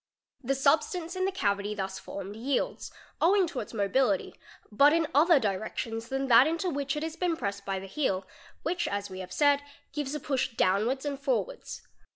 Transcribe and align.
The 0.43 0.55
substance 0.55 1.15
in 1.15 1.25
the 1.25 1.31
cavity 1.31 1.75
thus 1.75 1.99
formed 1.99 2.35
yields, 2.35 2.91
owing 3.21 3.45
to 3.45 3.59
its 3.59 3.71
mobility, 3.71 4.33
but 4.71 4.93
in 4.93 5.05
other 5.13 5.39
direc 5.39 5.77
tions 5.77 6.07
than 6.07 6.27
that 6.27 6.47
into 6.47 6.71
which 6.71 6.95
it 6.95 7.03
has 7.03 7.15
been 7.15 7.37
pressed 7.37 7.67
by 7.67 7.77
the 7.77 7.85
heel, 7.85 8.25
which, 8.63 8.87
as 8.87 9.09
have 9.09 9.31
said, 9.31 9.61
gives 9.93 10.15
a 10.15 10.19
push 10.19 10.55
downwards 10.55 11.05
and 11.05 11.19
forwards. 11.19 11.83